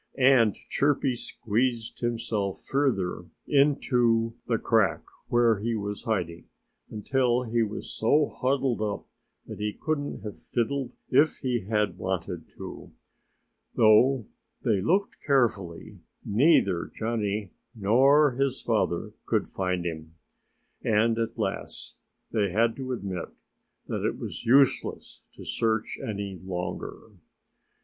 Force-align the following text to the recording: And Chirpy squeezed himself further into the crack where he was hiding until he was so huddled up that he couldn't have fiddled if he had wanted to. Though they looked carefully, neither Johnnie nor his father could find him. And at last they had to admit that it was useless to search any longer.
And 0.17 0.55
Chirpy 0.55 1.15
squeezed 1.15 1.99
himself 1.99 2.63
further 2.65 3.25
into 3.47 4.33
the 4.47 4.57
crack 4.57 5.03
where 5.27 5.59
he 5.59 5.75
was 5.75 6.05
hiding 6.05 6.45
until 6.89 7.43
he 7.43 7.61
was 7.61 7.93
so 7.93 8.25
huddled 8.27 8.81
up 8.81 9.05
that 9.45 9.59
he 9.59 9.73
couldn't 9.79 10.21
have 10.23 10.39
fiddled 10.39 10.95
if 11.09 11.37
he 11.43 11.65
had 11.69 11.99
wanted 11.99 12.47
to. 12.57 12.91
Though 13.75 14.25
they 14.63 14.81
looked 14.81 15.21
carefully, 15.21 15.99
neither 16.25 16.87
Johnnie 16.95 17.51
nor 17.75 18.31
his 18.31 18.59
father 18.59 19.13
could 19.27 19.47
find 19.47 19.85
him. 19.85 20.15
And 20.83 21.19
at 21.19 21.37
last 21.37 21.99
they 22.31 22.49
had 22.51 22.75
to 22.77 22.91
admit 22.91 23.29
that 23.85 24.03
it 24.03 24.17
was 24.17 24.45
useless 24.47 25.21
to 25.35 25.45
search 25.45 25.99
any 26.03 26.39
longer. 26.39 27.01